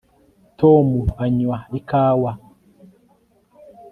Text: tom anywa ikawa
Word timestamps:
tom 0.59 0.87
anywa 1.25 1.57
ikawa 1.79 2.31